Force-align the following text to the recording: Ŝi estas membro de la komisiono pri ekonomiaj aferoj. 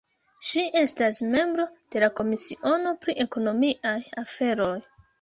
Ŝi 0.51 0.63
estas 0.79 1.19
membro 1.35 1.67
de 1.97 2.03
la 2.05 2.11
komisiono 2.21 2.97
pri 3.05 3.19
ekonomiaj 3.29 3.97
aferoj. 4.27 4.77